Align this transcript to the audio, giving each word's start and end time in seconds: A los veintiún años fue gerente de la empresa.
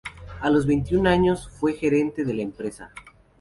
A 0.39 0.49
los 0.49 0.65
veintiún 0.65 1.05
años 1.05 1.47
fue 1.47 1.73
gerente 1.73 2.25
de 2.25 2.33
la 2.33 2.41
empresa. 2.41 2.89